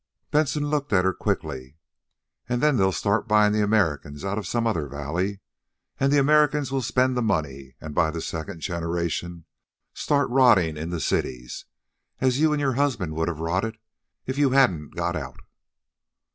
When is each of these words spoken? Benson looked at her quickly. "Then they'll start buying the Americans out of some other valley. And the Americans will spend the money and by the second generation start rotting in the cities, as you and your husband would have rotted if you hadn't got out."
Benson 0.31 0.71
looked 0.71 0.91
at 0.93 1.05
her 1.05 1.13
quickly. 1.13 1.77
"Then 2.49 2.75
they'll 2.77 2.91
start 2.91 3.27
buying 3.27 3.53
the 3.53 3.61
Americans 3.63 4.25
out 4.25 4.39
of 4.39 4.47
some 4.47 4.65
other 4.65 4.87
valley. 4.87 5.41
And 5.99 6.11
the 6.11 6.17
Americans 6.17 6.71
will 6.71 6.81
spend 6.81 7.15
the 7.15 7.21
money 7.21 7.75
and 7.79 7.93
by 7.93 8.09
the 8.09 8.19
second 8.19 8.61
generation 8.61 9.45
start 9.93 10.27
rotting 10.31 10.75
in 10.75 10.89
the 10.89 10.99
cities, 10.99 11.65
as 12.19 12.39
you 12.39 12.51
and 12.51 12.59
your 12.59 12.73
husband 12.73 13.13
would 13.13 13.27
have 13.27 13.41
rotted 13.41 13.77
if 14.25 14.39
you 14.39 14.49
hadn't 14.49 14.95
got 14.95 15.15
out." 15.15 15.37